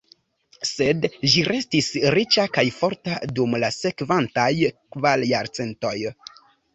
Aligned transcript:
Sed 0.67 1.03
ĝi 1.33 1.41
restis 1.49 1.89
riĉa 2.15 2.45
kaj 2.55 2.63
forta 2.77 3.17
dum 3.41 3.53
la 3.65 3.69
sekvantaj 3.75 4.49
kvar 4.97 5.27
jarcentoj. 5.33 5.93